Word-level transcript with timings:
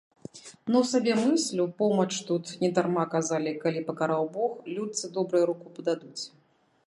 Ну 0.75 0.79
сабе 0.91 1.13
мыслю, 1.25 1.65
помач 1.81 2.07
тут, 2.29 2.45
недарма 2.63 3.03
казалі, 3.13 3.51
калі 3.65 3.85
пакараў 3.89 4.23
бог, 4.37 4.51
людцы 4.77 5.05
добрыя 5.19 5.43
руку 5.51 5.67
пададуць. 5.77 6.23